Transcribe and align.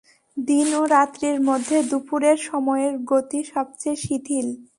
দিন 0.37 0.67
ও 0.73 0.81
রাত্রির 0.87 1.37
মধ্যে 1.41 1.77
দুপুরের 1.91 2.37
সময়ের 2.49 2.93
গতি 3.11 3.39
সবচেয়ে 3.53 3.97
শিথিল। 4.03 4.47